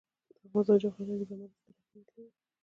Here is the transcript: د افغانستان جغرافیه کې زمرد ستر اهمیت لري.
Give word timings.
د 0.03 0.03
افغانستان 0.47 0.77
جغرافیه 0.81 1.17
کې 1.19 1.25
زمرد 1.29 1.53
ستر 1.59 1.71
اهمیت 1.77 2.07
لري. 2.13 2.31